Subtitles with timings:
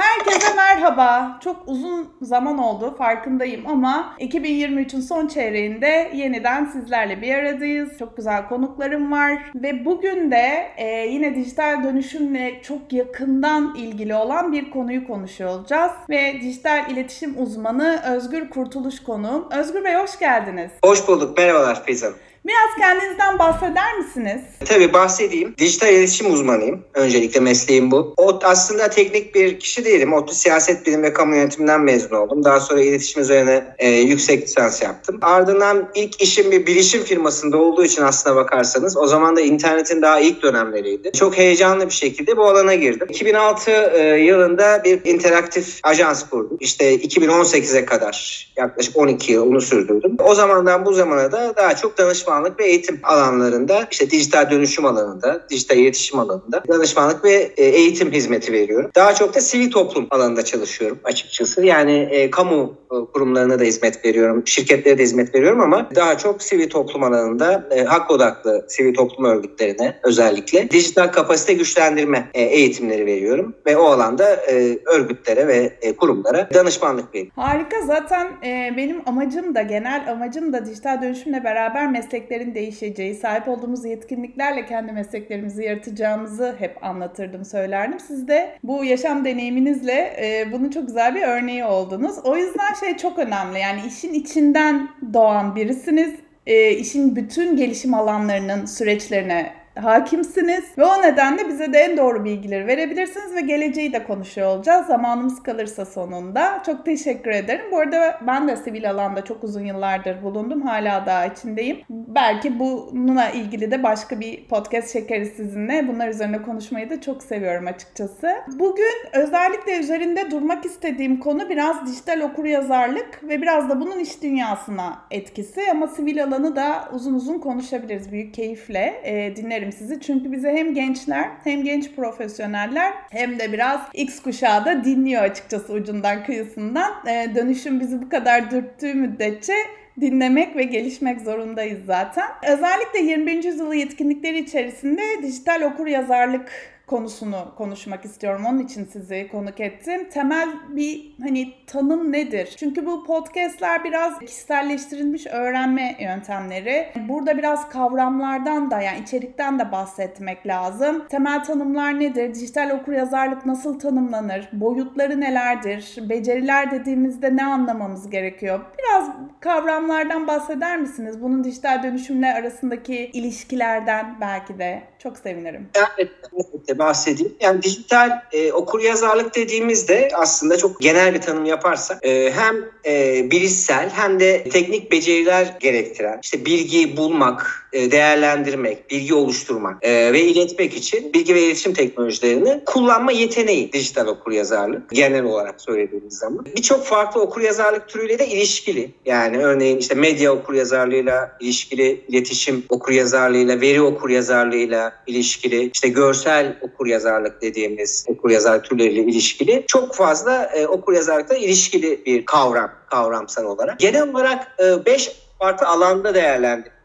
[0.00, 1.38] Herkese merhaba.
[1.44, 7.98] Çok uzun zaman oldu farkındayım ama 2023'ün son çeyreğinde yeniden sizlerle bir aradayız.
[7.98, 14.52] Çok güzel konuklarım var ve bugün de e, yine dijital dönüşümle çok yakından ilgili olan
[14.52, 15.92] bir konuyu konuşuyor olacağız.
[16.10, 19.48] Ve dijital iletişim uzmanı Özgür Kurtuluş konuğum.
[19.50, 20.70] Özgür Bey hoş geldiniz.
[20.84, 21.38] Hoş bulduk.
[21.38, 22.16] Merhabalar Feyz Hanım.
[22.50, 24.40] Biraz kendinizden bahseder misiniz?
[24.64, 25.54] Tabii bahsedeyim.
[25.58, 26.84] Dijital iletişim uzmanıyım.
[26.94, 28.14] Öncelikle mesleğim bu.
[28.16, 30.12] O aslında teknik bir kişi değilim.
[30.12, 32.44] ODTÜ siyaset bilim ve kamu yönetiminden mezun oldum.
[32.44, 35.18] Daha sonra iletişim üzerine e, yüksek lisans yaptım.
[35.22, 40.20] Ardından ilk işim bir bilişim firmasında olduğu için aslına bakarsanız o zaman da internetin daha
[40.20, 41.12] ilk dönemleriydi.
[41.12, 43.06] Çok heyecanlı bir şekilde bu alana girdim.
[43.10, 46.56] 2006 e, yılında bir interaktif ajans kurdum.
[46.60, 50.16] İşte 2018'e kadar yaklaşık 12 yıl onu sürdürdüm.
[50.24, 54.84] O zamandan bu zamana da daha çok danışman danışmanlık ve eğitim alanlarında işte dijital dönüşüm
[54.86, 58.90] alanında, dijital iletişim alanında danışmanlık ve e, eğitim hizmeti veriyorum.
[58.94, 61.66] Daha çok da sivil toplum alanında çalışıyorum açıkçası.
[61.66, 66.42] Yani e, kamu e, kurumlarına da hizmet veriyorum, şirketlere de hizmet veriyorum ama daha çok
[66.42, 73.06] sivil toplum alanında e, hak odaklı sivil toplum örgütlerine özellikle dijital kapasite güçlendirme e, eğitimleri
[73.06, 77.32] veriyorum ve o alanda e, örgütlere ve e, kurumlara danışmanlık veriyorum.
[77.36, 83.14] Harika zaten e, benim amacım da genel amacım da dijital dönüşümle beraber meslek mesleklerin değişeceği,
[83.14, 88.00] sahip olduğumuz yetkinliklerle kendi mesleklerimizi yaratacağımızı hep anlatırdım, söylerdim.
[88.00, 92.16] Siz de bu yaşam deneyiminizle e, bunun çok güzel bir örneği oldunuz.
[92.24, 93.58] O yüzden şey çok önemli.
[93.58, 96.14] Yani işin içinden doğan birisiniz.
[96.46, 102.66] E, işin bütün gelişim alanlarının süreçlerine hakimsiniz ve o nedenle bize de en doğru bilgileri
[102.66, 104.86] verebilirsiniz ve geleceği de konuşuyor olacağız.
[104.86, 106.62] Zamanımız kalırsa sonunda.
[106.66, 107.64] Çok teşekkür ederim.
[107.72, 110.62] Bu arada ben de sivil alanda çok uzun yıllardır bulundum.
[110.62, 111.78] Hala daha içindeyim.
[111.90, 115.88] Belki bununla ilgili de başka bir podcast çekeriz sizinle.
[115.88, 118.34] Bunlar üzerine konuşmayı da çok seviyorum açıkçası.
[118.58, 124.98] Bugün özellikle üzerinde durmak istediğim konu biraz dijital okuryazarlık ve biraz da bunun iş dünyasına
[125.10, 128.12] etkisi ama sivil alanı da uzun uzun konuşabiliriz.
[128.12, 130.00] Büyük keyifle e, dinlerim isterim sizi.
[130.00, 135.72] Çünkü bize hem gençler hem genç profesyoneller hem de biraz X kuşağı da dinliyor açıkçası
[135.72, 136.92] ucundan kıyısından.
[137.06, 139.54] Ee, dönüşüm bizi bu kadar dürttüğü müddetçe
[140.00, 142.28] dinlemek ve gelişmek zorundayız zaten.
[142.48, 143.44] Özellikle 21.
[143.44, 146.50] yüzyılı yetkinlikleri içerisinde dijital okur yazarlık
[146.90, 148.44] konusunu konuşmak istiyorum.
[148.48, 150.08] Onun için sizi konuk ettim.
[150.08, 152.54] Temel bir hani tanım nedir?
[152.58, 156.86] Çünkü bu podcastler biraz kişiselleştirilmiş öğrenme yöntemleri.
[157.08, 161.06] Burada biraz kavramlardan da yani içerikten de bahsetmek lazım.
[161.08, 162.34] Temel tanımlar nedir?
[162.34, 164.48] Dijital okuryazarlık nasıl tanımlanır?
[164.52, 165.94] Boyutları nelerdir?
[166.08, 168.60] Beceriler dediğimizde ne anlamamız gerekiyor?
[168.78, 168.99] Biraz
[169.40, 171.22] kavramlardan bahseder misiniz?
[171.22, 175.68] Bunun dijital dönüşümle arasındaki ilişkilerden belki de çok sevinirim.
[175.74, 177.34] Evet, evet bahsedeyim.
[177.40, 183.30] Yani dijital e, okur yazarlık dediğimizde aslında çok genel bir tanım yaparsak e, hem e,
[183.30, 190.20] bilişsel hem de teknik beceriler gerektiren işte bilgiyi bulmak, e, değerlendirmek, bilgi oluşturmak e, ve
[190.20, 196.46] iletmek için bilgi ve iletişim teknolojilerini kullanma yeteneği dijital okur yazarlık genel olarak söylediğimiz zaman.
[196.56, 198.90] Birçok farklı okur yazarlık türüyle de ilişkili.
[199.10, 205.88] Yani örneğin işte medya okur yazarlığıyla ilişkili, iletişim okur yazarlığıyla, veri okur yazarlığıyla ilişkili, işte
[205.88, 212.24] görsel okur yazarlık dediğimiz okur yazar türleriyle ilişkili çok fazla e, okur yazarlıkla ilişkili bir
[212.24, 213.78] kavram kavramsal olarak.
[213.78, 216.79] Genel olarak 5 e, farklı alanda değerlendiriliyor.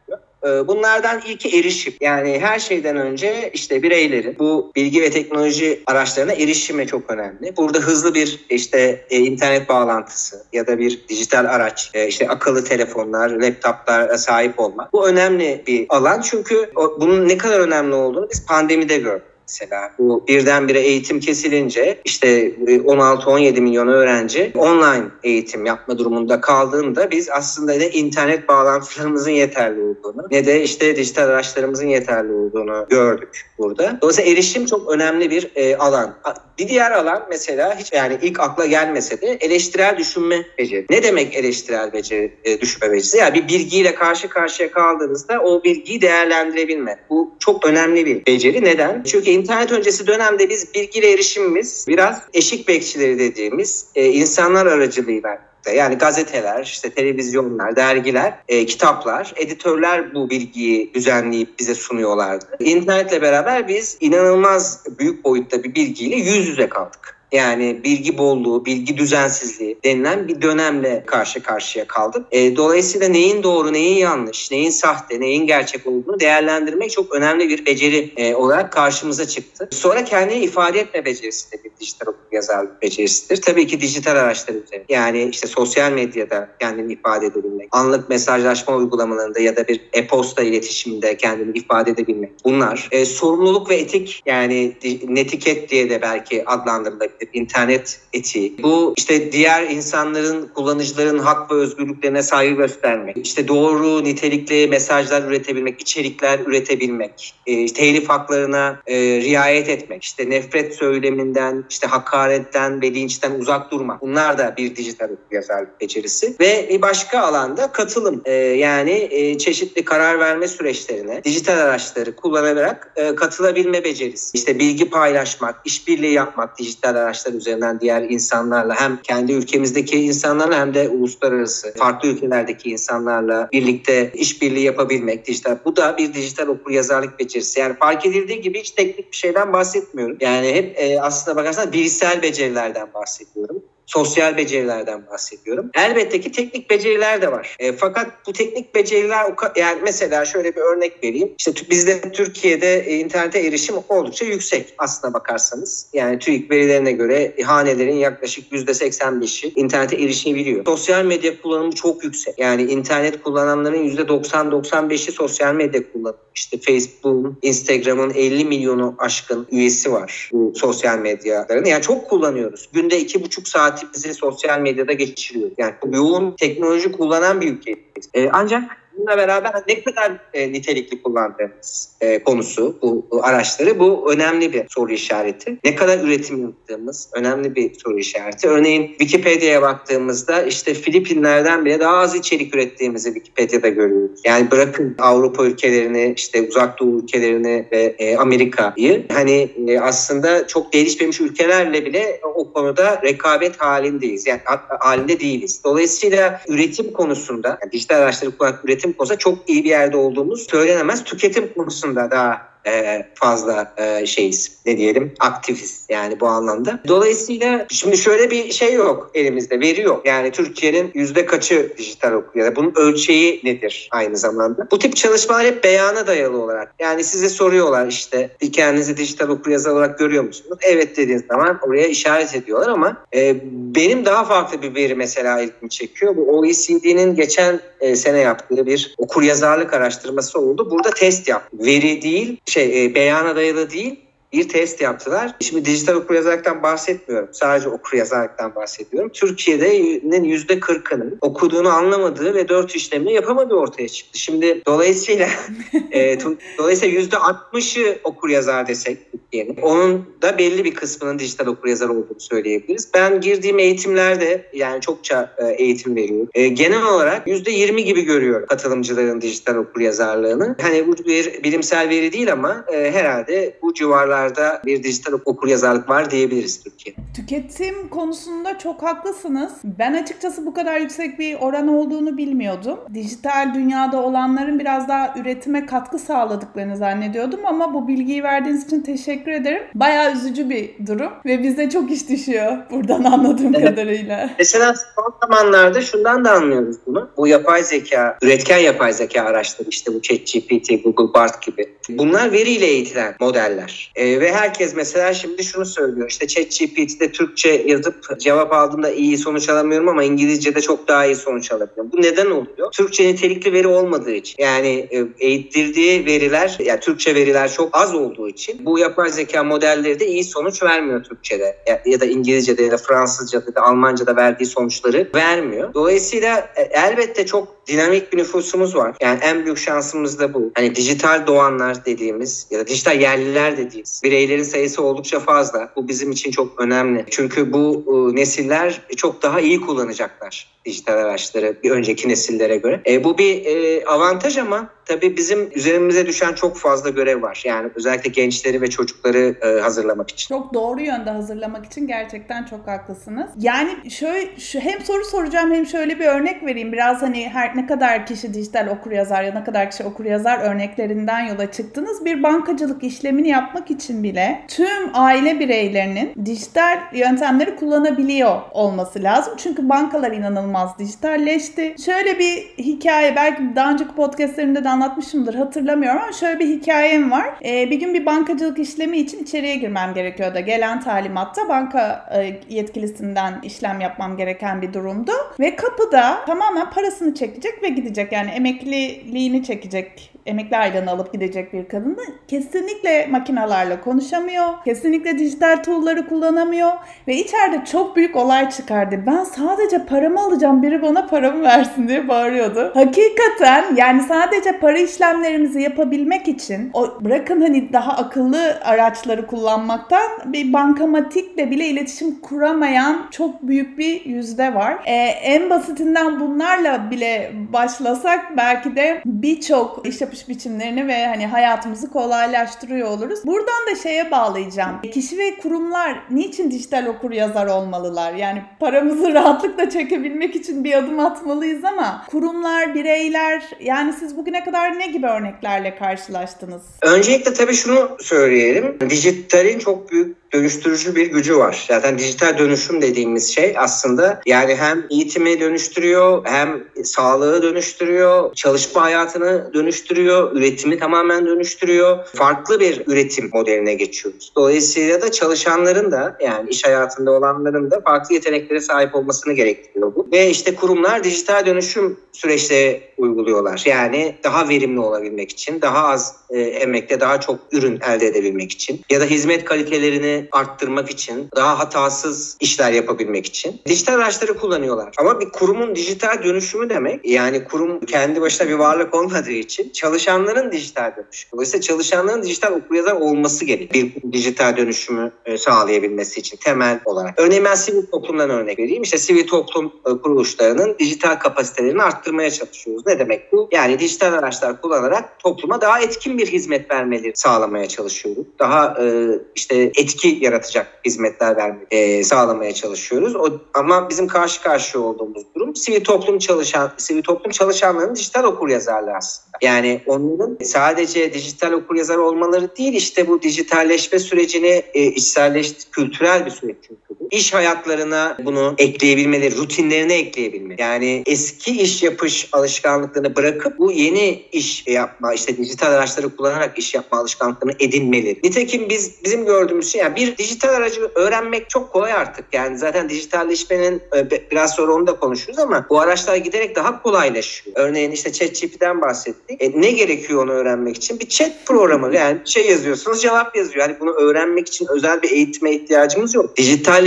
[0.45, 1.93] Ee, bunlardan ilki erişim.
[2.01, 7.57] Yani her şeyden önce işte bireylerin bu bilgi ve teknoloji araçlarına erişimi çok önemli.
[7.57, 12.63] Burada hızlı bir işte e, internet bağlantısı ya da bir dijital araç, e, işte akıllı
[12.63, 14.93] telefonlar, laptoplara sahip olmak.
[14.93, 19.91] Bu önemli bir alan çünkü bunun ne kadar önemli olduğunu biz pandemide gördük mesela.
[19.99, 27.73] Bu birdenbire eğitim kesilince işte 16-17 milyon öğrenci online eğitim yapma durumunda kaldığında biz aslında
[27.73, 33.97] ne internet bağlantılarımızın yeterli olduğunu ne de işte dijital araçlarımızın yeterli olduğunu gördük burada.
[34.01, 36.15] Dolayısıyla erişim çok önemli bir e, alan.
[36.59, 40.85] Bir diğer alan mesela hiç yani ilk akla gelmese de eleştirel düşünme beceri.
[40.89, 43.17] Ne demek eleştirel beceri, e, düşünme becerisi?
[43.17, 46.97] Yani bir bilgiyle karşı karşıya kaldığınızda o bilgiyi değerlendirebilme.
[47.09, 48.63] Bu çok önemli bir beceri.
[48.63, 49.03] Neden?
[49.03, 55.41] Çünkü internet öncesi dönemde biz bilgiyle erişimimiz biraz eşik bekçileri dediğimiz e, insanlar aracılığıyla
[55.75, 62.45] yani gazeteler, işte televizyonlar, dergiler, e, kitaplar, editörler bu bilgiyi düzenleyip bize sunuyorlardı.
[62.59, 67.15] İnternetle beraber biz inanılmaz büyük boyutta bir bilgiyle yüz yüze kaldık.
[67.35, 72.25] Yani bilgi bolluğu, bilgi düzensizliği denilen bir dönemle karşı karşıya kaldık.
[72.31, 77.65] E, dolayısıyla neyin doğru, neyin yanlış, neyin sahte, neyin gerçek olduğunu değerlendirmek çok önemli bir
[77.65, 79.69] beceri e, olarak karşımıza çıktı.
[79.71, 83.41] Sonra kendini ifade etme becerisi de bir dijital yazarlık becerisidir.
[83.41, 84.85] Tabii ki dijital araçlar üzerinde.
[84.89, 91.17] Yani işte sosyal medyada kendini ifade edebilmek, anlık mesajlaşma uygulamalarında ya da bir e-posta iletişiminde
[91.17, 92.31] kendini ifade edebilmek.
[92.45, 94.75] Bunlar e, sorumluluk ve etik yani
[95.07, 97.24] netiket diye de belki adlandırılabilir.
[97.33, 98.55] İnternet etiği.
[98.63, 103.17] Bu işte diğer insanların, kullanıcıların hak ve özgürlüklerine saygı göstermek.
[103.17, 107.33] İşte doğru nitelikli mesajlar üretebilmek, içerikler üretebilmek.
[107.47, 110.03] E, telif haklarına e, riayet etmek.
[110.03, 112.91] İşte nefret söyleminden, işte hakaretten ve
[113.39, 114.01] uzak durmak.
[114.01, 116.35] Bunlar da bir dijital yazarlık becerisi.
[116.39, 118.21] Ve bir başka alanda katılım.
[118.25, 124.37] E, yani e, çeşitli karar verme süreçlerine dijital araçları kullanarak e, katılabilme becerisi.
[124.37, 130.73] İşte bilgi paylaşmak, işbirliği yapmak dijital araçlar üzerinden diğer insanlarla hem kendi ülkemizdeki insanlarla hem
[130.73, 135.57] de uluslararası farklı ülkelerdeki insanlarla birlikte işbirliği yapabilmek dijital.
[135.65, 137.59] Bu da bir dijital okur yazarlık becerisi.
[137.59, 140.17] Yani fark edildiği gibi hiç teknik bir şeyden bahsetmiyorum.
[140.21, 145.69] Yani hep e, aslında bakarsan bilişsel becerilerden bahsediyorum sosyal becerilerden bahsediyorum.
[145.73, 147.55] Elbette ki teknik beceriler de var.
[147.59, 151.33] E, fakat bu teknik beceriler yani mesela şöyle bir örnek vereyim.
[151.37, 155.87] İşte bizde Türkiye'de e, internete erişim oldukça yüksek aslına bakarsanız.
[155.93, 160.65] Yani TÜİK verilerine göre hanelerin yaklaşık %85'i internete erişebiliyor.
[160.65, 162.39] Sosyal medya kullanımı çok yüksek.
[162.39, 166.19] Yani internet kullananların %90-95'i sosyal medya kullanıyor.
[166.35, 171.65] İşte Facebook'un, Instagram'ın 50 milyonu aşkın üyesi var bu sosyal medyaların.
[171.65, 172.69] Yani çok kullanıyoruz.
[172.73, 175.53] Günde 2,5 saat saatimizi sosyal medyada geçiriyoruz.
[175.57, 178.09] Yani yoğun teknoloji kullanan bir ülkeyiz.
[178.13, 184.13] E, ancak bununla beraber ne kadar e, nitelikli kullandığımız e, konusu bu, bu araçları bu
[184.13, 185.57] önemli bir soru işareti.
[185.63, 188.47] Ne kadar üretim yaptığımız önemli bir soru işareti.
[188.47, 194.21] Örneğin Wikipedia'ya baktığımızda işte Filipinler'den bile daha az içerik ürettiğimizi Wikipedia'da görüyoruz.
[194.25, 200.73] Yani bırakın Avrupa ülkelerini, işte uzak doğu ülkelerini ve e, Amerika'yı hani e, aslında çok
[200.73, 204.27] gelişmemiş ülkelerle bile o konuda rekabet halindeyiz.
[204.27, 204.41] Yani
[204.79, 205.61] halinde değiliz.
[205.63, 210.49] Dolayısıyla üretim konusunda yani dijital araçları kullanan üretim tüketim konusunda çok iyi bir yerde olduğumuz
[210.49, 211.03] söylenemez.
[211.03, 216.79] Tüketim konusunda daha e, fazla e, şeyiz ne diyelim aktifiz yani bu anlamda.
[216.87, 220.05] Dolayısıyla şimdi şöyle bir şey yok elimizde veri yok.
[220.05, 224.67] Yani Türkiye'nin yüzde kaçı dijital okuyor ya bunun ölçeği nedir aynı zamanda.
[224.71, 226.75] Bu tip çalışmalar hep beyana dayalı olarak.
[226.79, 230.59] Yani size soruyorlar işte kendinizi dijital okur yazar olarak görüyor musunuz?
[230.61, 233.35] Evet dediğiniz zaman oraya işaret ediyorlar ama e,
[233.75, 236.15] benim daha farklı bir veri mesela ilgimi çekiyor.
[236.15, 240.71] Bu OECD'nin geçen e, sene yaptığı bir okur yazarlık araştırması oldu.
[240.71, 241.57] Burada test yaptı.
[241.65, 245.35] Veri değil şey e, beyana dayalı değil bir test yaptılar.
[245.39, 247.29] Şimdi dijital okuryazarlıktan bahsetmiyorum.
[247.31, 249.09] Sadece okuryazarlıktan bahsediyorum.
[249.13, 254.19] Türkiye'de'nin yüzde kırkının okuduğunu anlamadığı ve dört işlemini yapamadığı ortaya çıktı.
[254.19, 255.29] Şimdi dolayısıyla
[255.91, 256.17] e,
[256.57, 259.61] dolayısıyla yüzde altmışı okuryazar desek Türkiye'nin.
[259.61, 262.89] Onun da belli bir kısmının dijital okuryazar olduğunu söyleyebiliriz.
[262.93, 266.29] Ben girdiğim eğitimlerde yani çokça e, eğitim veriyorum.
[266.33, 270.55] E, genel olarak yüzde yirmi gibi görüyorum katılımcıların dijital okuryazarlığını.
[270.61, 275.47] Hani bu bir bilimsel veri değil ama e, herhalde bu civarlar civarlarda bir dijital okur
[275.47, 276.95] yazarlık var diyebiliriz Türkiye.
[277.15, 279.51] Tüketim konusunda çok haklısınız.
[279.63, 282.79] Ben açıkçası bu kadar yüksek bir oran olduğunu bilmiyordum.
[282.93, 289.31] Dijital dünyada olanların biraz daha üretime katkı sağladıklarını zannediyordum ama bu bilgiyi verdiğiniz için teşekkür
[289.31, 289.63] ederim.
[289.75, 293.69] Bayağı üzücü bir durum ve bize çok iş düşüyor buradan anladığım evet.
[293.69, 294.29] kadarıyla.
[294.39, 297.09] Mesela son zamanlarda şundan da anlıyoruz bunu.
[297.17, 301.74] Bu yapay zeka, üretken yapay zeka araçları işte bu ChatGPT, Google Bard gibi.
[301.89, 303.91] Bunlar veriyle eğitilen modeller.
[303.95, 306.09] E, ve herkes mesela şimdi şunu söylüyor.
[306.09, 311.51] İşte ChatGPT'de Türkçe yazıp cevap aldığımda iyi sonuç alamıyorum ama İngilizce'de çok daha iyi sonuç
[311.51, 311.91] alabiliyorum.
[311.91, 312.71] Bu neden oluyor?
[312.71, 314.35] Türkçe nitelikli veri olmadığı için.
[314.39, 319.99] Yani e, eğittirdiği veriler, yani Türkçe veriler çok az olduğu için bu yapay zeka modelleri
[319.99, 324.15] de iyi sonuç vermiyor Türkçe'de ya, ya da İngilizce'de ya da Fransızca'da ya da Almanca'da
[324.15, 325.73] verdiği sonuçları vermiyor.
[325.73, 328.95] Dolayısıyla e, elbette çok dinamik bir nüfusumuz var.
[329.01, 330.51] Yani en büyük şansımız da bu.
[330.55, 335.71] Hani dijital doğanlar dediğimiz ya da dijital yerliler dediğimiz bireylerin sayısı oldukça fazla.
[335.75, 337.05] Bu bizim için çok önemli.
[337.09, 342.81] Çünkü bu e, nesiller çok daha iyi kullanacaklar dijital araçları bir önceki nesillere göre.
[342.87, 347.41] E, bu bir e, avantaj ama tabii bizim üzerimize düşen çok fazla görev var.
[347.45, 350.35] Yani özellikle gençleri ve çocukları e, hazırlamak için.
[350.35, 353.25] Çok doğru yönde hazırlamak için gerçekten çok haklısınız.
[353.39, 356.71] Yani şöyle şu, hem soru soracağım hem şöyle bir örnek vereyim.
[356.71, 360.39] Biraz hani her ne kadar kişi dijital okur yazar ya ne kadar kişi okur yazar
[360.39, 362.05] örneklerinden yola çıktınız.
[362.05, 369.33] Bir bankacılık işlemini yapmak için bile tüm aile bireylerinin dijital yöntemleri kullanabiliyor olması lazım.
[369.37, 371.75] Çünkü bankalar inanılmaz dijitalleşti.
[371.85, 377.35] Şöyle bir hikaye belki daha önceki podcastlerimde de anlatmışımdır hatırlamıyorum ama şöyle bir hikayem var.
[377.45, 380.39] Ee, bir gün bir bankacılık işlemi için içeriye girmem gerekiyordu.
[380.39, 385.11] Gelen talimatta banka e, yetkilisinden işlem yapmam gereken bir durumdu.
[385.39, 388.11] Ve kapıda tamamen parasını çekecek ve gidecek.
[388.11, 394.45] Yani emekliliğini çekecek emekli aylığını alıp gidecek bir kadın kesinlikle makinalarla konuşamıyor.
[394.65, 396.71] Kesinlikle dijital tool'ları kullanamıyor.
[397.07, 399.03] Ve içeride çok büyük olay çıkardı.
[399.07, 402.71] Ben sadece paramı alacağım biri bana paramı versin diye bağırıyordu.
[402.73, 410.53] Hakikaten yani sadece para işlemlerimizi yapabilmek için o bırakın hani daha akıllı araçları kullanmaktan bir
[410.53, 414.77] bankamatikle bile iletişim kuramayan çok büyük bir yüzde var.
[414.85, 421.89] Ee, en basitinden bunlarla bile başlasak belki de birçok iş yapış biçimlerini ve hani hayatımızı
[421.89, 423.19] kolaylaştırıyor oluruz.
[423.25, 424.81] Buradan da şeye bağlayacağım.
[424.81, 428.13] Kişi ve kurumlar niçin dijital okur yazar olmalılar?
[428.13, 434.79] Yani paramızı rahatlıkla çekebilmek için bir adım atmalıyız ama kurumlar, bireyler yani siz bugüne kadar
[434.79, 436.61] ne gibi örneklerle karşılaştınız?
[436.81, 438.77] Öncelikle tabii şunu söyleyelim.
[438.89, 441.65] Dijitalin çok büyük dönüştürücü bir gücü var.
[441.67, 449.53] Zaten dijital dönüşüm dediğimiz şey aslında yani hem eğitimi dönüştürüyor hem sağlığı dönüştürüyor, çalışma hayatını
[449.53, 452.05] dönüştürüyor, üretimi tamamen dönüştürüyor.
[452.15, 454.31] Farklı bir üretim modeline geçiyoruz.
[454.35, 460.07] Dolayısıyla da çalışanların da yani iş hayatında olanların da farklı yeteneklere sahip olmasını gerektiriyor bu.
[460.11, 463.63] Ve işte kurumlar dijital dönüşüm süreçleri uyguluyorlar.
[463.65, 468.81] Yani daha verimli olabilmek için, daha az e, emekle daha çok ürün elde edebilmek için
[468.89, 474.93] ya da hizmet kalitelerini arttırmak için, daha hatasız işler yapabilmek için dijital araçları kullanıyorlar.
[474.97, 480.51] Ama bir kurumun dijital dönüşümü demek yani kurum kendi başına bir varlık olmadığı için çalışanların
[480.51, 481.31] dijital dönüşümü.
[481.33, 483.73] Dolayısıyla çalışanların dijital okuryazar olması gerek.
[483.73, 487.13] Bir dijital dönüşümü e, sağlayabilmesi için temel olarak.
[487.17, 488.83] Örneğin ben sivil toplumdan örnek vereyim.
[488.83, 492.85] İşte sivil toplum e, kuruluşlarının dijital kapasitelerini arttırmaya çalışıyoruz.
[492.85, 493.49] Ne demek bu?
[493.51, 498.25] Yani dijital araçlar kullanarak topluma daha etkin bir hizmet vermeleri sağlamaya çalışıyoruz.
[498.39, 499.71] Daha e, işte
[500.05, 503.15] etki yaratacak hizmetler vermeyi e, sağlamaya çalışıyoruz.
[503.15, 508.49] O, ama bizim karşı karşıya olduğumuz durum sivil toplum çalışan sivil toplum çalışanlarının dijital okur
[508.49, 509.37] yazarlığı aslında.
[509.41, 516.25] Yani onların sadece dijital okur yazar olmaları değil işte bu dijitalleşme sürecini e, içselleşti kültürel
[516.25, 516.84] bir süreç çünkü.
[517.11, 520.61] İş hayatlarına bunu ekleyebilmeleri, rutinlerine ekleyebilmeleri.
[520.61, 526.73] Yani eski iş yapış alışkanlıklarını bırakıp bu yeni iş yapma, işte dijital araçları kullanarak iş
[526.73, 528.19] yapma alışkanlıklarını edinmeleri.
[528.23, 532.25] Nitekim biz bizim gördüğümüz şey yani bir dijital aracı öğrenmek çok kolay artık.
[532.33, 537.57] Yani zaten dijitalleşmenin e, biraz sonra onu da konuşuruz ama bu araçlar giderek daha kolaylaşıyor.
[537.59, 539.41] Örneğin işte ChatGPT'den bahsettik.
[539.41, 540.99] E, ne gerekiyor onu öğrenmek için?
[540.99, 543.69] Bir chat programı yani şey yazıyorsunuz cevap yazıyor.
[543.69, 546.31] Yani bunu öğrenmek için özel bir eğitime ihtiyacımız yok.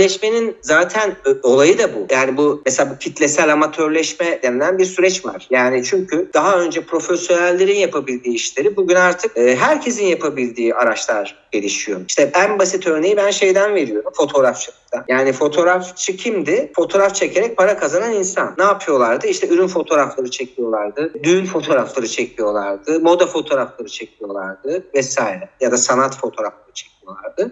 [0.09, 2.07] Dijitalleşmenin zaten olayı da bu.
[2.09, 5.47] Yani bu mesela bu kitlesel amatörleşme denilen bir süreç var.
[5.49, 12.01] Yani çünkü daha önce profesyonellerin yapabildiği işleri bugün artık e, herkesin yapabildiği araçlar gelişiyor.
[12.07, 15.05] İşte en basit örneği ben şeyden veriyorum fotoğrafçılıkta.
[15.07, 16.71] Yani fotoğrafçı kimdi?
[16.75, 18.55] Fotoğraf çekerek para kazanan insan.
[18.57, 19.27] Ne yapıyorlardı?
[19.27, 21.13] İşte ürün fotoğrafları çekiyorlardı.
[21.23, 22.99] Düğün fotoğrafları çekiyorlardı.
[22.99, 25.49] Moda fotoğrafları çekiyorlardı vesaire.
[25.61, 26.98] Ya da sanat fotoğrafları çekiyorlardı.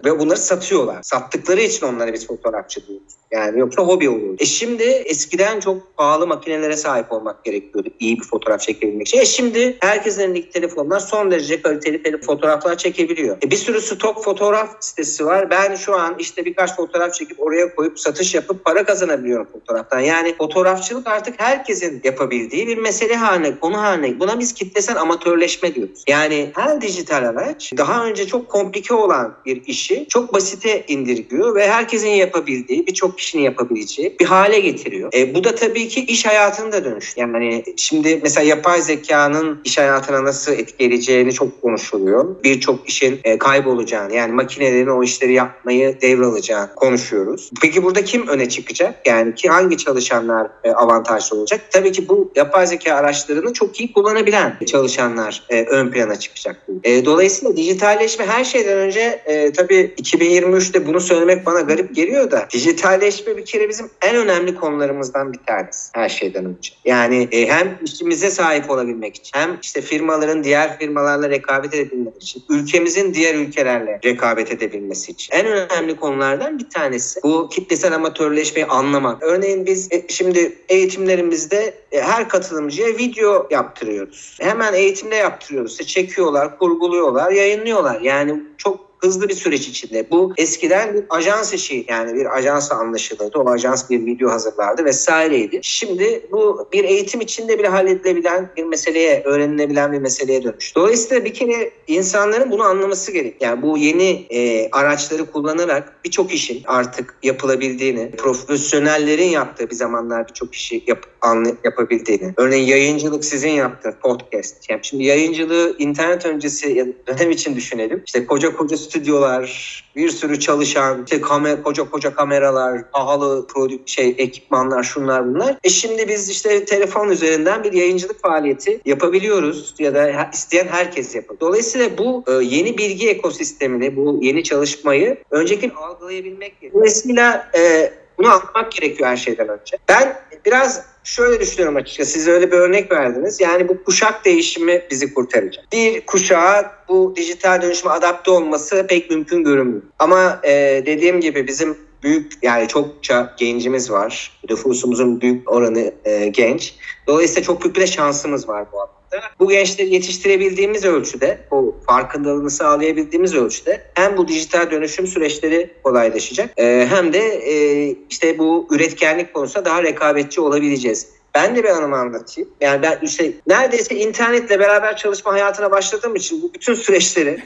[0.04, 1.02] Ve bunları satıyorlar.
[1.02, 3.18] Sattıkları için onlara biz fotoğrafçı diyoruz.
[3.30, 4.36] Yani yoksa hobi olur.
[4.38, 9.18] E şimdi eskiden çok pahalı makinelere sahip olmak gerekiyordu iyi bir fotoğraf çekebilmek için.
[9.18, 13.36] E şimdi herkesin elindeki telefonlar son derece kaliteli fotoğraflar çekebiliyor.
[13.42, 15.50] E bir sürü stok fotoğraf sitesi var.
[15.50, 20.00] Ben şu an işte birkaç fotoğraf çekip oraya koyup satış yapıp para kazanabiliyorum fotoğraftan.
[20.00, 24.20] Yani fotoğrafçılık artık herkesin yapabildiği bir mesele haline, konu haline.
[24.20, 26.04] Buna biz kitlesel amatörleşme diyoruz.
[26.08, 31.68] Yani her dijital araç daha önce çok komplike olan bir işi çok basite indirgiyor ve
[31.68, 35.10] herkesin yapabildiği birçok kişinin yapabileceği bir hale getiriyor.
[35.14, 37.20] E, bu da tabii ki iş hayatını da dönüştü.
[37.20, 42.36] Yani şimdi mesela yapay zekanın iş hayatına nasıl etkileyeceğini çok konuşuluyor.
[42.44, 47.50] Birçok işin e, kaybolacağını yani makinelerin o işleri yapmayı devralacağını konuşuyoruz.
[47.62, 49.06] Peki burada kim öne çıkacak?
[49.06, 51.60] Yani ki hangi çalışanlar e, avantajlı olacak?
[51.70, 56.66] Tabii ki bu yapay zeka araçlarını çok iyi kullanabilen çalışanlar e, ön plana çıkacak.
[56.84, 62.30] E, dolayısıyla dijitalleşme her şeyden önce e, e, tabii 2023'te bunu söylemek bana garip geliyor
[62.30, 66.72] da dijitalleşme bir kere bizim en önemli konularımızdan bir tanesi her şeyden önce.
[66.84, 72.42] Yani e, hem işimize sahip olabilmek için hem işte firmaların diğer firmalarla rekabet edebilmek için
[72.48, 79.22] ülkemizin diğer ülkelerle rekabet edebilmesi için en önemli konulardan bir tanesi bu kitlesel amatörleşmeyi anlamak.
[79.22, 84.38] Örneğin biz e, şimdi eğitimlerimizde e, her katılımcıya video yaptırıyoruz.
[84.40, 85.72] Hemen eğitimde yaptırıyoruz.
[85.72, 88.00] İşte çekiyorlar, kurguluyorlar, yayınlıyorlar.
[88.00, 90.10] Yani çok hızlı bir süreç içinde.
[90.10, 93.38] Bu eskiden bir ajans işi yani bir ajansa anlaşılırdı.
[93.38, 95.60] O ajans bir video hazırlardı vesaireydi.
[95.62, 100.80] Şimdi bu bir eğitim içinde bile halledilebilen bir meseleye, öğrenilebilen bir meseleye dönüştü.
[100.80, 103.36] Dolayısıyla bir kere insanların bunu anlaması gerek.
[103.40, 110.54] Yani bu yeni e, araçları kullanarak birçok işin artık yapılabildiğini, profesyonellerin yaptığı bir zamanlar birçok
[110.54, 112.34] işi yap, anlı, yapabildiğini.
[112.36, 114.70] Örneğin yayıncılık sizin yaptığınız podcast.
[114.70, 118.02] Yani şimdi yayıncılığı internet öncesi dönem için düşünelim.
[118.06, 124.14] İşte koca koca stüdyolar, bir sürü çalışan, işte kamer, koca koca kameralar, pahalı prodük şey
[124.18, 125.56] ekipmanlar, şunlar bunlar.
[125.64, 131.40] E şimdi biz işte telefon üzerinden bir yayıncılık faaliyeti yapabiliyoruz ya da isteyen herkes yapıyor.
[131.40, 136.72] Dolayısıyla bu e, yeni bilgi ekosistemini, bu yeni çalışmayı önceki algılayabilmek gerekiyor.
[136.72, 139.76] Dolayısıyla e, bunu anlamak gerekiyor her şeyden önce.
[139.88, 142.10] Ben biraz şöyle düşünüyorum açıkçası.
[142.10, 143.40] Siz öyle bir örnek verdiniz.
[143.40, 145.64] Yani bu kuşak değişimi bizi kurtaracak.
[145.72, 149.82] Bir kuşağa bu dijital dönüşüme adapte olması pek mümkün görünmüyor.
[149.98, 154.40] Ama e, dediğim gibi bizim büyük yani çokça gencimiz var.
[154.50, 156.74] Nüfusumuzun büyük oranı e, genç.
[157.06, 158.98] Dolayısıyla çok büyük bir de şansımız var bu alanda.
[159.38, 166.86] Bu gençleri yetiştirebildiğimiz ölçüde, bu farkındalığını sağlayabildiğimiz ölçüde hem bu dijital dönüşüm süreçleri kolaylaşacak e,
[166.90, 171.06] hem de e, işte bu üretkenlik konusunda daha rekabetçi olabileceğiz.
[171.34, 172.50] Ben de bir anımı anlatayım.
[172.60, 177.42] Yani ben işte neredeyse internetle beraber çalışma hayatına başladığım için bu bütün süreçleri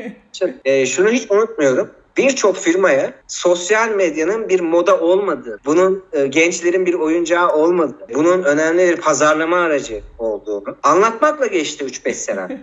[0.64, 6.94] e, şunu hiç unutmuyorum birçok firmaya sosyal medyanın bir moda olmadığı, bunun e, gençlerin bir
[6.94, 12.62] oyuncağı olmadığı, bunun önemli bir pazarlama aracı olduğunu anlatmakla geçti 3-5 sene.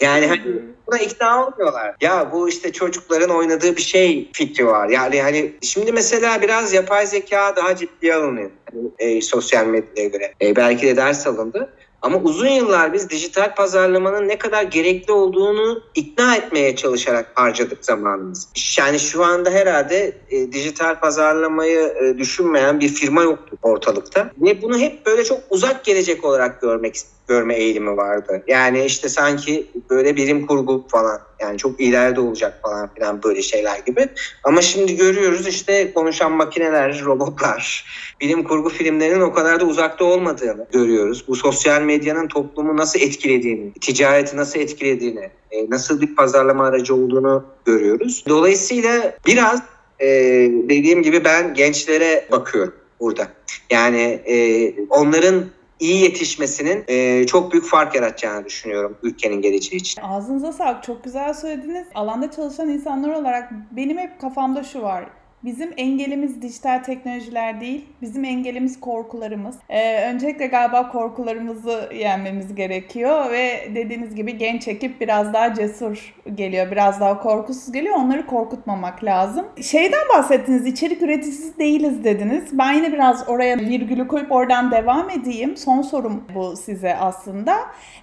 [0.00, 0.42] Yani hani
[0.86, 1.96] buna ikna olmuyorlar.
[2.00, 4.88] Ya bu işte çocukların oynadığı bir şey fikri var.
[4.88, 8.50] Yani hani şimdi mesela biraz yapay zeka daha ciddiye alınıyor.
[8.72, 10.34] Hani, e, sosyal medyaya göre.
[10.42, 11.72] E, belki de ders alındı.
[12.02, 18.48] Ama uzun yıllar biz dijital pazarlamanın ne kadar gerekli olduğunu ikna etmeye çalışarak harcadık zamanımızı.
[18.78, 24.30] Yani şu anda herhalde e, dijital pazarlamayı e, düşünmeyen bir firma yoktu ortalıkta.
[24.38, 26.94] Ve bunu hep böyle çok uzak gelecek olarak görmek
[27.30, 28.42] görme eğilimi vardı.
[28.46, 33.78] Yani işte sanki böyle bilim kurgu falan yani çok ileride olacak falan filan böyle şeyler
[33.78, 34.08] gibi.
[34.44, 37.84] Ama şimdi görüyoruz işte konuşan makineler, robotlar,
[38.20, 41.24] bilim kurgu filmlerinin o kadar da uzakta olmadığını görüyoruz.
[41.28, 47.44] Bu sosyal medyanın toplumu nasıl etkilediğini, ticareti nasıl etkilediğini, e, nasıl bir pazarlama aracı olduğunu
[47.64, 48.24] görüyoruz.
[48.28, 49.62] Dolayısıyla biraz
[50.00, 50.06] e,
[50.68, 53.28] dediğim gibi ben gençlere bakıyorum burada.
[53.70, 55.44] Yani e, onların
[55.80, 60.02] iyi yetişmesinin e, çok büyük fark yaratacağını düşünüyorum ülkenin geleceği için.
[60.02, 60.82] Ağzınıza sağlık.
[60.82, 61.86] Çok güzel söylediniz.
[61.94, 65.04] Alanda çalışan insanlar olarak benim hep kafamda şu var.
[65.44, 69.56] Bizim engelimiz dijital teknolojiler değil, bizim engelimiz korkularımız.
[69.68, 76.70] Ee, öncelikle galiba korkularımızı yenmemiz gerekiyor ve dediğiniz gibi genç ekip biraz daha cesur geliyor,
[76.70, 77.96] biraz daha korkusuz geliyor.
[77.96, 79.46] Onları korkutmamak lazım.
[79.62, 82.44] Şeyden bahsettiniz, içerik üreticisi değiliz dediniz.
[82.52, 85.56] Ben yine biraz oraya virgülü koyup oradan devam edeyim.
[85.56, 87.56] Son sorum bu size aslında.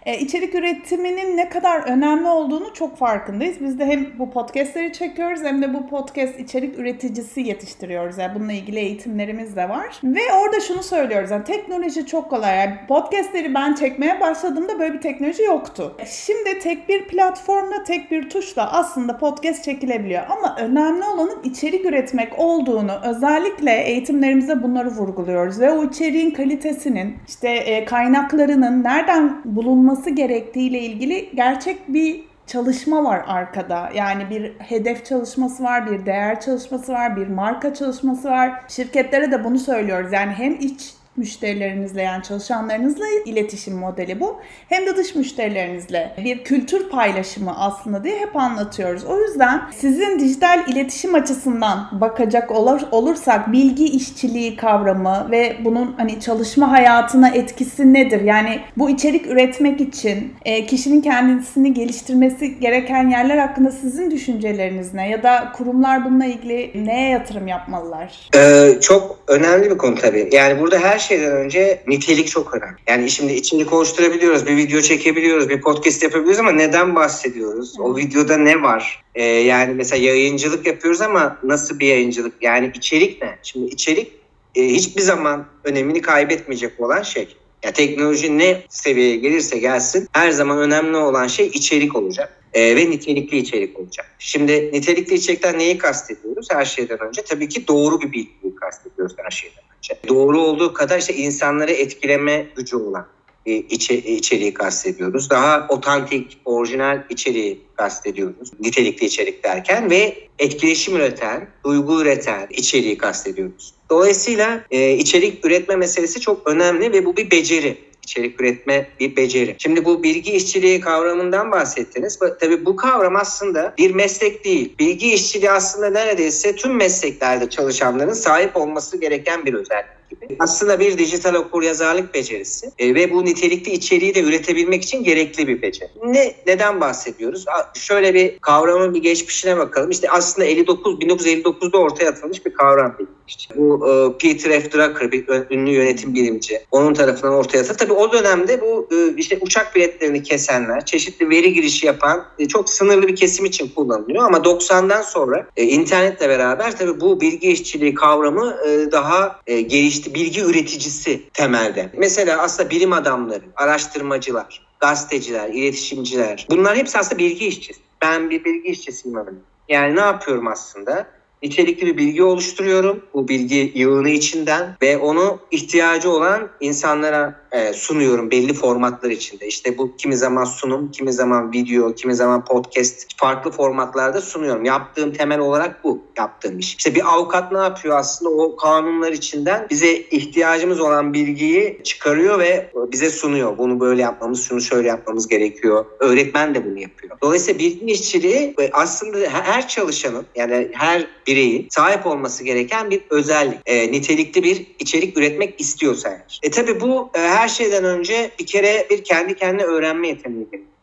[0.05, 3.57] Ee, içerik üretiminin ne kadar önemli olduğunu çok farkındayız.
[3.61, 8.17] Biz de hem bu podcastleri çekiyoruz hem de bu podcast içerik üreticisi öğrencisi yetiştiriyoruz.
[8.17, 9.99] Yani bununla ilgili eğitimlerimiz de var.
[10.03, 11.31] Ve orada şunu söylüyoruz.
[11.31, 12.57] Yani teknoloji çok kolay.
[12.57, 15.95] Yani podcastleri ben çekmeye başladığımda böyle bir teknoloji yoktu.
[16.05, 20.23] Şimdi tek bir platformla, tek bir tuşla aslında podcast çekilebiliyor.
[20.29, 25.59] Ama önemli olanın içerik üretmek olduğunu özellikle eğitimlerimizde bunları vurguluyoruz.
[25.59, 33.23] Ve o içeriğin kalitesinin, işte e, kaynaklarının nereden bulunması gerektiğiyle ilgili gerçek bir çalışma var
[33.27, 33.89] arkada.
[33.93, 38.63] Yani bir hedef çalışması var, bir değer çalışması var, bir marka çalışması var.
[38.67, 40.13] Şirketlere de bunu söylüyoruz.
[40.13, 44.39] Yani hem iç müşterilerinizle yani çalışanlarınızla iletişim modeli bu.
[44.69, 49.03] Hem de dış müşterilerinizle bir kültür paylaşımı aslında diye hep anlatıyoruz.
[49.05, 56.19] O yüzden sizin dijital iletişim açısından bakacak olur, olursak bilgi işçiliği kavramı ve bunun hani
[56.19, 58.21] çalışma hayatına etkisi nedir?
[58.21, 65.09] Yani bu içerik üretmek için e, kişinin kendisini geliştirmesi gereken yerler hakkında sizin düşünceleriniz ne?
[65.09, 68.29] Ya da kurumlar bununla ilgili neye yatırım yapmalılar?
[68.35, 70.29] Ee, çok önemli bir konu tabii.
[70.31, 72.75] Yani burada her şeyden önce nitelik çok önemli.
[72.87, 77.79] Yani şimdi içerik oluşturabiliyoruz, bir video çekebiliyoruz, bir podcast yapabiliyoruz ama neden bahsediyoruz?
[77.79, 79.03] O videoda ne var?
[79.15, 82.33] Ee, yani mesela yayıncılık yapıyoruz ama nasıl bir yayıncılık?
[82.41, 83.37] Yani içerik ne?
[83.43, 84.11] Şimdi içerik
[84.55, 87.37] e, hiçbir zaman önemini kaybetmeyecek olan şey.
[87.63, 92.89] Ya teknoloji ne seviyeye gelirse gelsin her zaman önemli olan şey içerik olacak e, ve
[92.89, 94.15] nitelikli içerik olacak.
[94.19, 97.21] Şimdi nitelikli içerikten neyi kastediyoruz her şeyden önce?
[97.21, 99.95] Tabii ki doğru bir bilgiyi kastediyoruz her şeyden önce.
[100.07, 103.07] Doğru olduğu kadar işte insanları etkileme gücü olan
[103.47, 105.29] içe, içeriği kastediyoruz.
[105.29, 108.51] Daha otantik, orijinal içeriği kastediyoruz.
[108.59, 113.73] Nitelikli içerik derken ve etkileşim üreten, duygu üreten içeriği kastediyoruz.
[113.89, 119.55] Dolayısıyla e, içerik üretme meselesi çok önemli ve bu bir beceri içerik üretme bir beceri.
[119.57, 122.19] Şimdi bu bilgi işçiliği kavramından bahsettiniz.
[122.39, 124.75] Tabii bu kavram aslında bir meslek değil.
[124.79, 130.35] Bilgi işçiliği aslında neredeyse tüm mesleklerde çalışanların sahip olması gereken bir özellik gibi.
[130.39, 135.47] Aslında bir dijital okur yazarlık becerisi e, ve bu nitelikli içeriği de üretebilmek için gerekli
[135.47, 135.89] bir beceri.
[136.03, 137.45] Ne neden bahsediyoruz?
[137.73, 139.89] Şöyle bir kavramın bir geçmişine bakalım.
[139.89, 142.95] İşte aslında 59 1959'da ortaya atılmış bir kavram
[143.27, 143.55] işte.
[143.57, 144.71] Bu e, Peter F.
[144.71, 146.61] Drucker bir ünlü yönetim bilimci.
[146.71, 147.77] Onun tarafından ortaya atıldı.
[147.77, 152.69] Tabii o dönemde bu e, işte uçak biletlerini kesenler, çeşitli veri girişi yapan e, çok
[152.69, 157.93] sınırlı bir kesim için kullanılıyor ama 90'dan sonra e, internetle beraber tabii bu bilgi işçiliği
[157.93, 161.89] kavramı e, daha e, geliş işte bilgi üreticisi temelde.
[161.97, 167.81] Mesela aslında bilim adamları, araştırmacılar, gazeteciler, iletişimciler bunlar hepsi aslında bilgi işçisi.
[168.01, 169.41] Ben bir bilgi işçisiyim adamım.
[169.69, 171.07] Yani ne yapıyorum aslında?
[171.43, 178.31] Nitelikli bir bilgi oluşturuyorum bu bilgi yığını içinden ve onu ihtiyacı olan insanlara e, sunuyorum
[178.31, 179.47] belli formatlar içinde.
[179.47, 184.65] İşte bu kimi zaman sunum, kimi zaman video, kimi zaman podcast farklı formatlarda sunuyorum.
[184.65, 186.75] Yaptığım temel olarak bu yaptığım iş.
[186.75, 192.71] İşte bir avukat ne yapıyor aslında o kanunlar içinden bize ihtiyacımız olan bilgiyi çıkarıyor ve
[192.91, 193.57] bize sunuyor.
[193.57, 195.85] Bunu böyle yapmamız, şunu şöyle yapmamız gerekiyor.
[195.99, 197.17] Öğretmen de bunu yapıyor.
[197.21, 203.59] Dolayısıyla bilgi işçiliği aslında her çalışanın yani her bireyin sahip olması gereken bir özellik.
[203.65, 206.39] E, nitelikli bir içerik üretmek istiyorsa eğer.
[206.43, 210.76] E tabi bu e, her şeyden önce bir kere bir kendi kendine öğrenme yeteneği gerektiren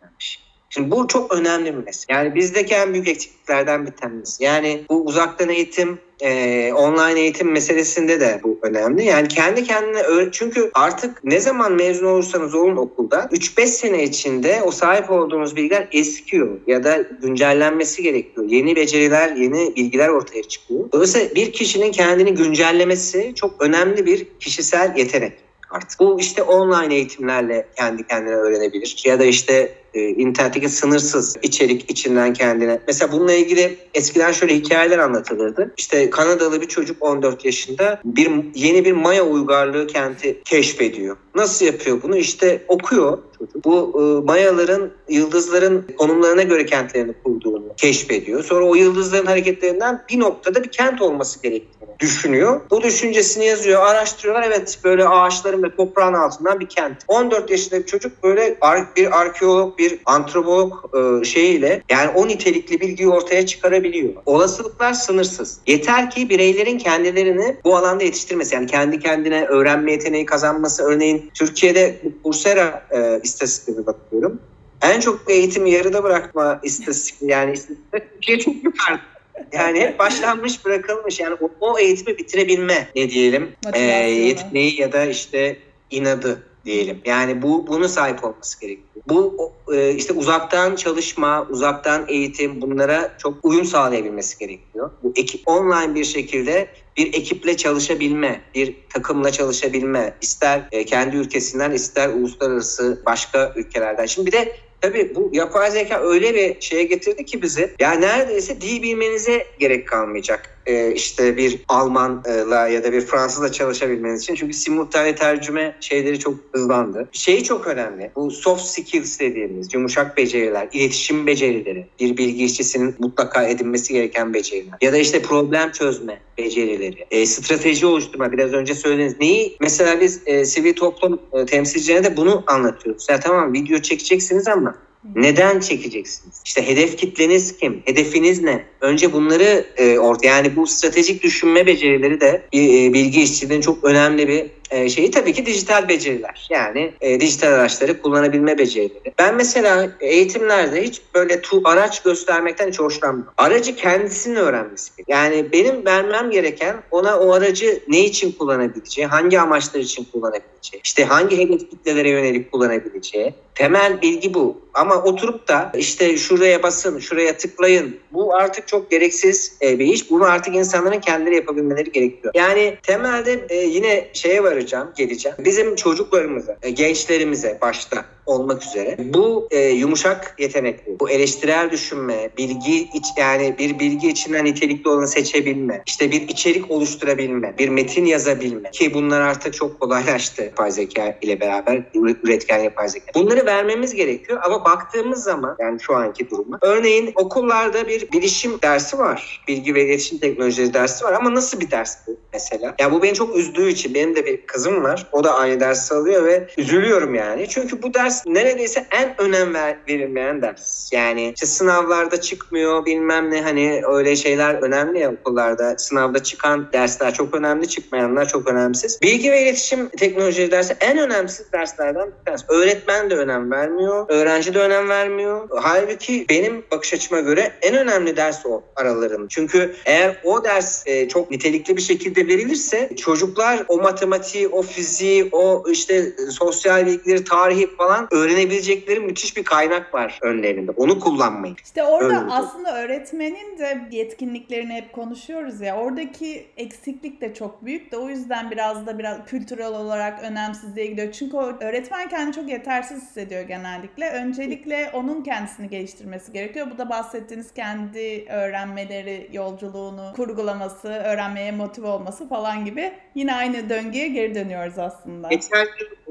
[0.70, 2.16] Şimdi bu çok önemli bir mesele.
[2.16, 4.44] Yani bizdeki en büyük eksikliklerden bir tanesi.
[4.44, 9.04] Yani bu uzaktan eğitim e, online eğitim meselesinde de bu önemli.
[9.04, 14.62] Yani kendi kendine öğren çünkü artık ne zaman mezun olursanız olun okulda 3-5 sene içinde
[14.64, 18.46] o sahip olduğunuz bilgiler eskiyor ya da güncellenmesi gerekiyor.
[18.48, 20.92] Yeni beceriler, yeni bilgiler ortaya çıkıyor.
[20.92, 25.43] Dolayısıyla bir kişinin kendini güncellemesi çok önemli bir kişisel yetenek
[25.74, 26.00] artık.
[26.00, 29.02] Bu işte online eğitimlerle kendi kendine öğrenebilir.
[29.04, 32.80] Ya da işte e, internetteki sınırsız içerik içinden kendine.
[32.86, 35.74] Mesela bununla ilgili eskiden şöyle hikayeler anlatılırdı.
[35.76, 41.16] İşte Kanadalı bir çocuk 14 yaşında bir yeni bir Maya uygarlığı kenti keşfediyor.
[41.34, 42.16] Nasıl yapıyor bunu?
[42.16, 43.64] İşte okuyor çocuk.
[43.64, 48.44] Bu e, Mayaların yıldızların konumlarına göre kentlerini kurduğunu keşfediyor.
[48.44, 52.60] Sonra o yıldızların hareketlerinden bir noktada bir kent olması gerektiğini düşünüyor.
[52.70, 54.42] Bu düşüncesini yazıyor, araştırıyorlar.
[54.42, 57.04] Evet böyle ağaçların ve toprağın altından bir kent.
[57.08, 58.58] 14 yaşında bir çocuk böyle
[58.96, 64.12] bir arkeolog, bir antropolog e, şeyiyle yani o nitelikli bilgiyi ortaya çıkarabiliyor.
[64.26, 65.60] Olasılıklar sınırsız.
[65.66, 70.82] Yeter ki bireylerin kendilerini bu alanda yetiştirmesi yani kendi kendine öğrenme yeteneği kazanması.
[70.82, 74.40] Örneğin Türkiye'de Coursera e, istatistiklerine bakıyorum.
[74.82, 79.13] En çok eğitimi yarıda bırakma istatistik yani istatistik Türkiye çok yukarıda.
[79.54, 85.04] Yani hep başlanmış bırakılmış yani o, o eğitimi bitirebilme ne diyelim e, yeteneği ya da
[85.04, 85.58] işte
[85.90, 87.00] inadı diyelim.
[87.04, 88.88] Yani bu bunu sahip olması gerekiyor.
[89.08, 94.90] Bu e, işte uzaktan çalışma, uzaktan eğitim bunlara çok uyum sağlayabilmesi gerekiyor.
[95.02, 101.70] Bu ekip online bir şekilde bir ekiple çalışabilme, bir takımla çalışabilme, ister e, kendi ülkesinden
[101.70, 104.06] ister uluslararası başka ülkelerden.
[104.06, 107.74] Şimdi bir de Tabii bu yapay zeka öyle bir şeye getirdi ki bizi.
[107.78, 110.53] Yani neredeyse dil bilmenize gerek kalmayacak.
[110.66, 114.34] Ee, işte bir Almanla ya da bir Fransızla çalışabilmeniz için.
[114.34, 117.08] Çünkü simultane tercüme şeyleri çok hızlandı.
[117.12, 118.10] Şeyi çok önemli.
[118.16, 121.86] Bu soft skills dediğimiz yumuşak beceriler, iletişim becerileri.
[122.00, 124.74] Bir bilgi işçisinin mutlaka edinmesi gereken beceriler.
[124.80, 127.06] Ya da işte problem çözme becerileri.
[127.10, 129.20] E, strateji oluşturma biraz önce söylediğiniz.
[129.20, 129.56] Neyi?
[129.60, 133.06] Mesela biz e, sivil toplum e, temsilcilerine de bunu anlatıyoruz.
[133.10, 134.74] Ya tamam video çekeceksiniz ama
[135.14, 136.42] neden çekeceksiniz?
[136.44, 137.82] İşte hedef kitleniz kim?
[137.84, 138.64] Hedefiniz ne?
[138.80, 142.58] Önce bunları e, ortaya yani bu stratejik düşünme becerileri de e,
[142.92, 146.46] bilgi işçiliğinin çok önemli bir e, şeyi tabii ki dijital beceriler.
[146.50, 149.12] Yani e, dijital araçları kullanabilme becerileri.
[149.18, 153.26] Ben mesela eğitimlerde hiç böyle tu araç göstermekten hiç hoşlanmam.
[153.36, 154.92] Aracı kendisinin öğrenmesi.
[155.08, 161.04] Yani benim vermem gereken ona o aracı ne için kullanabileceği, hangi amaçlar için kullanabileceği, işte
[161.04, 163.34] hangi hedef kitlelere yönelik kullanabileceği.
[163.54, 164.64] Temel bilgi bu.
[164.74, 167.96] Ama oturup da işte şuraya basın, şuraya tıklayın.
[168.12, 170.10] Bu artık çok gereksiz e, bir iş.
[170.10, 172.34] Bunu artık insanların kendileri yapabilmeleri gerekiyor.
[172.36, 175.36] Yani temelde e, yine şeye varacağım, geleceğim.
[175.38, 182.88] Bizim çocuklarımıza, e, gençlerimize başta olmak üzere bu e, yumuşak yetenekli, bu eleştirel düşünme, bilgi
[182.94, 188.70] iç, yani bir bilgi içinden nitelikli olanı seçebilme, işte bir içerik oluşturabilme, bir metin yazabilme
[188.70, 191.82] ki bunlar artık çok kolaylaştı yapay zeka ile beraber
[192.22, 193.06] üretken yapay zeka.
[193.14, 198.98] Bunları vermemiz gerekiyor ama baktığımız zaman yani şu anki duruma örneğin okullarda bir bilişim dersi
[198.98, 199.44] var.
[199.48, 202.66] Bilgi ve iletişim teknolojileri dersi var ama nasıl bir ders bu mesela?
[202.66, 205.06] Ya yani bu beni çok üzdüğü için benim de bir kızım var.
[205.12, 207.46] O da aynı dersi alıyor ve üzülüyorum yani.
[207.48, 210.92] Çünkü bu ders ders neredeyse en önem ver, verilmeyen ders.
[210.92, 215.78] Yani işte sınavlarda çıkmıyor bilmem ne hani öyle şeyler önemli ya okullarda.
[215.78, 218.98] Sınavda çıkan dersler çok önemli, çıkmayanlar çok önemsiz.
[219.02, 222.44] Bilgi ve iletişim teknolojileri dersi en önemsiz derslerden bir tanesi.
[222.48, 225.48] Öğretmen de önem vermiyor, öğrenci de önem vermiyor.
[225.62, 229.26] Halbuki benim bakış açıma göre en önemli ders o aralarında.
[229.28, 235.28] Çünkü eğer o ders e, çok nitelikli bir şekilde verilirse çocuklar o matematiği, o fiziği,
[235.32, 240.70] o işte sosyal bilgileri, tarihi falan öğrenebilecekleri müthiş bir kaynak var önlerinde.
[240.70, 241.56] Onu kullanmayın.
[241.64, 245.76] İşte orada Öyle aslında öğretmenin de yetkinliklerini hep konuşuyoruz ya.
[245.76, 251.12] Oradaki eksiklik de çok büyük de o yüzden biraz da biraz kültürel olarak önemsizliğe gidiyor.
[251.12, 254.10] Çünkü öğretmen kendini çok yetersiz hissediyor genellikle.
[254.10, 256.66] Öncelikle onun kendisini geliştirmesi gerekiyor.
[256.74, 264.08] Bu da bahsettiğiniz kendi öğrenmeleri yolculuğunu kurgulaması, öğrenmeye motive olması falan gibi yine aynı döngüye
[264.08, 265.28] geri dönüyoruz aslında.
[265.28, 265.66] Geçen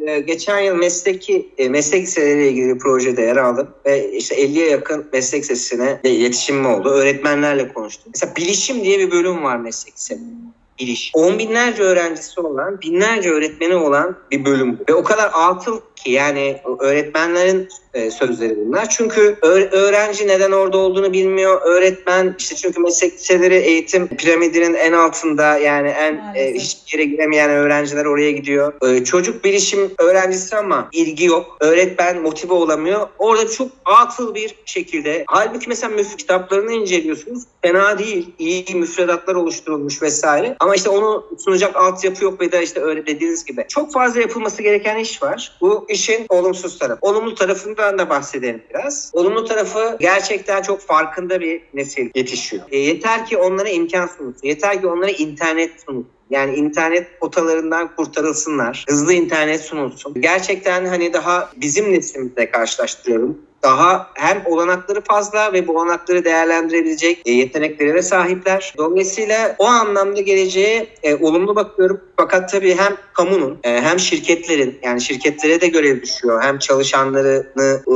[0.07, 4.69] e, geçen yıl mesleki mesleki meslek liseleriyle ilgili bir projede yer aldım ve işte 50'ye
[4.69, 6.89] yakın meslek lisesine iletişimim oldu.
[6.89, 8.11] Öğretmenlerle konuştum.
[8.15, 11.11] Mesela bilişim diye bir bölüm var meslek liselerinde biliş.
[11.13, 14.79] On binlerce öğrencisi olan, binlerce öğretmeni olan bir bölüm.
[14.89, 18.89] Ve o kadar atıl ki yani öğretmenlerin e, sözleri bunlar.
[18.89, 19.37] Çünkü
[19.71, 21.61] öğrenci neden orada olduğunu bilmiyor.
[21.61, 27.49] Öğretmen işte çünkü meslek liseleri eğitim piramidinin en altında yani en e, hiçbir yere giremeyen
[27.49, 28.73] öğrenciler oraya gidiyor.
[28.89, 31.57] E, çocuk bilişim öğrencisi ama ilgi yok.
[31.59, 33.07] Öğretmen motive olamıyor.
[33.19, 35.23] Orada çok atıl bir şekilde.
[35.27, 37.43] Halbuki mesela müf kitaplarını inceliyorsunuz.
[37.61, 38.29] Fena değil.
[38.39, 40.55] İyi müfredatlar oluşturulmuş vesaire.
[40.63, 43.65] Ama işte onu sunacak altyapı yok ve de işte öyle dediğiniz gibi.
[43.69, 45.57] Çok fazla yapılması gereken iş var.
[45.61, 46.97] Bu işin olumsuz tarafı.
[47.01, 49.11] Olumlu tarafından da bahsedelim biraz.
[49.13, 52.63] Olumlu tarafı gerçekten çok farkında bir nesil yetişiyor.
[52.71, 54.47] E, yeter ki onlara imkan sunulsun.
[54.47, 56.09] Yeter ki onlara internet sunulsun.
[56.29, 58.85] Yani internet potalarından kurtarılsınlar.
[58.89, 60.13] Hızlı internet sunulsun.
[60.21, 67.31] Gerçekten hani daha bizim neslimizle karşılaştırıyorum daha hem olanakları fazla ve bu olanakları değerlendirebilecek e,
[67.31, 68.73] yeteneklere sahipler.
[68.77, 72.01] Dolayısıyla o anlamda geleceğe e, olumlu bakıyorum.
[72.17, 76.41] Fakat tabii hem kamunun e, hem şirketlerin yani şirketlere de görev düşüyor.
[76.43, 77.95] Hem çalışanlarını e,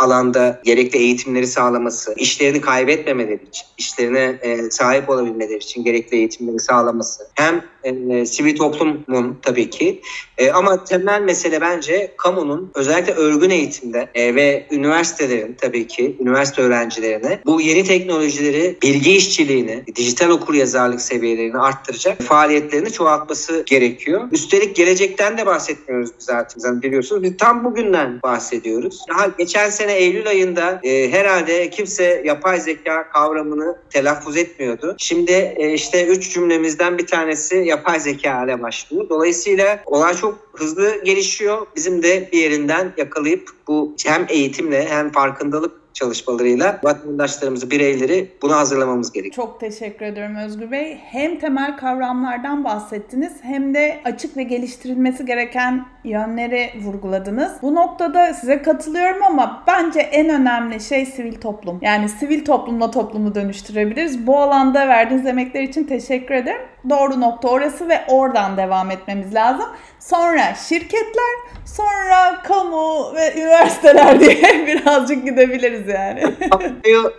[0.00, 7.28] alanda gerekli eğitimleri sağlaması, işlerini kaybetmemeleri için, işlerine e, sahip olabilmeleri için gerekli eğitimleri sağlaması.
[7.34, 10.00] Hem e, sivil toplumun tabii ki
[10.38, 16.62] e, ama temel mesele bence kamunun özellikle örgün eğitimde e, ve üniversitelerin tabii ki üniversite
[16.62, 24.28] öğrencilerine bu yeni teknolojileri, bilgi işçiliğini, dijital okur yazarlık seviyelerini arttıracak faaliyetlerini çoğaltması gerekiyor.
[24.32, 27.22] Üstelik gelecekten de bahsetmiyoruz biz artık biliyorsunuz.
[27.22, 29.04] Biz tam bugünden bahsediyoruz.
[29.08, 34.96] Daha geçen sene Eylül ayında e, herhalde kimse yapay zeka kavramını telaffuz etmiyordu.
[34.98, 39.08] Şimdi e, işte üç cümlemizden bir tanesi yapay zeka ile başlıyor.
[39.08, 41.66] Dolayısıyla olay çok hızlı gelişiyor.
[41.76, 49.12] Bizim de bir yerinden yakalayıp bu hem eğitimle hem farkındalık çalışmalarıyla vatandaşlarımızı, bireyleri buna hazırlamamız
[49.12, 49.46] gerekiyor.
[49.46, 50.98] Çok teşekkür ediyorum Özgür Bey.
[51.04, 57.52] Hem temel kavramlardan bahsettiniz hem de açık ve geliştirilmesi gereken yönleri vurguladınız.
[57.62, 61.78] Bu noktada size katılıyorum ama bence en önemli şey sivil toplum.
[61.82, 64.26] Yani sivil toplumla toplumu dönüştürebiliriz.
[64.26, 66.60] Bu alanda verdiğiniz emekler için teşekkür ederim.
[66.90, 69.66] Doğru nokta orası ve oradan devam etmemiz lazım.
[70.00, 71.34] Sonra şirketler,
[71.66, 76.34] sonra kamu ve üniversiteler diye birazcık gidebiliriz yani.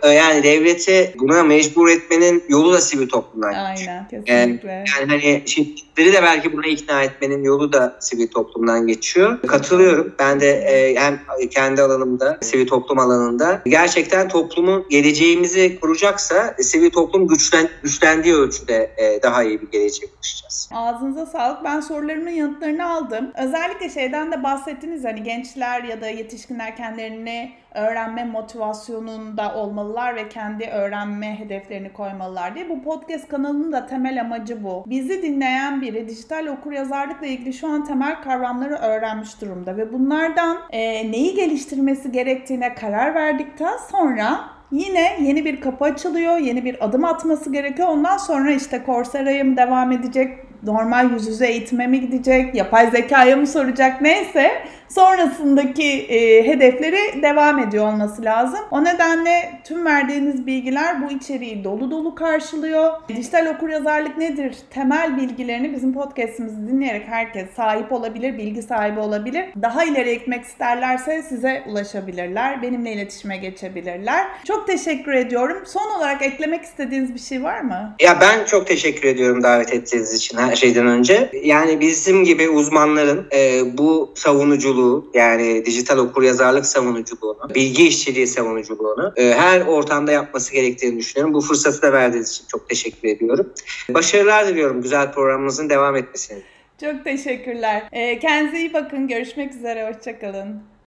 [0.02, 3.92] E, yani devleti buna mecbur etmenin yolu da sivil toplumdan geçiyor.
[3.92, 4.72] Aynen kesinlikle.
[4.72, 9.42] Yani, yani hani şirketleri de belki buna ikna etmenin yolu da sivil toplumdan geçiyor.
[9.42, 10.14] Katılıyorum.
[10.18, 17.28] Ben de e, hem kendi alanımda, sivil toplum alanında gerçekten toplumun geleceğimizi kuracaksa sivil toplum
[17.28, 20.70] güçlen, güçlendiği ölçüde e, daha iyi bir geleceğe ulaşacağız.
[20.74, 21.64] Ağzınıza sağlık.
[21.64, 23.32] Ben sorularımın yanıtlarını aldım.
[23.44, 30.64] Özellikle şeyden de bahsettiniz hani gençler ya da yetişkinler kendilerini öğrenme motivasyonunda olmalılar ve kendi
[30.64, 32.68] öğrenme hedeflerini koymalılar diye.
[32.68, 34.84] Bu podcast kanalının da temel amacı bu.
[34.86, 41.12] Bizi dinleyen biri dijital okuryazarlıkla ilgili şu an temel kavramları öğrenmiş durumda ve bunlardan e,
[41.12, 44.40] neyi geliştirmesi gerektiğine karar verdikten sonra
[44.72, 47.88] yine yeni bir kapı açılıyor, yeni bir adım atması gerekiyor.
[47.88, 53.36] Ondan sonra işte Coursera'ya mı devam edecek, normal yüz yüze eğitime mi gidecek, yapay zekaya
[53.36, 54.50] mı soracak neyse
[54.88, 58.60] sonrasındaki e, hedefleri devam ediyor olması lazım.
[58.70, 62.92] O nedenle tüm verdiğiniz bilgiler bu içeriği dolu dolu karşılıyor.
[63.08, 64.56] Dijital okuryazarlık nedir?
[64.70, 69.44] Temel bilgilerini bizim podcastimizi dinleyerek herkes sahip olabilir, bilgi sahibi olabilir.
[69.62, 72.62] Daha ileri gitmek isterlerse size ulaşabilirler.
[72.62, 74.26] Benimle iletişime geçebilirler.
[74.44, 75.62] Çok teşekkür ediyorum.
[75.66, 77.94] Son olarak eklemek istediğiniz bir şey var mı?
[78.00, 81.30] Ya ben çok teşekkür ediyorum davet ettiğiniz için her şeyden önce.
[81.44, 89.12] Yani bizim gibi uzmanların e, bu savunuculuğu savunuculuğu yani dijital okuryazarlık savunuculuğunu, bilgi işçiliği savunuculuğunu
[89.16, 91.34] e, her ortamda yapması gerektiğini düşünüyorum.
[91.34, 93.52] Bu fırsatı da verdiğiniz için çok teşekkür ediyorum.
[93.88, 96.42] Başarılar diliyorum güzel programımızın devam etmesini.
[96.80, 97.82] Çok teşekkürler.
[97.92, 99.08] E, kendinize iyi bakın.
[99.08, 99.92] Görüşmek üzere.
[99.92, 100.75] Hoşçakalın.